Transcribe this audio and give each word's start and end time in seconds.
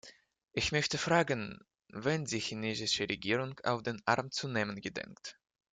Ich 0.53 0.71
möchte 0.71 0.97
fragen, 0.97 1.59
wen 1.89 2.25
die 2.25 2.39
chinesische 2.39 3.07
Regierung 3.07 3.59
auf 3.59 3.83
den 3.83 4.01
Arm 4.07 4.31
zu 4.31 4.47
nehmen 4.47 4.81
gedenkt. 4.81 5.37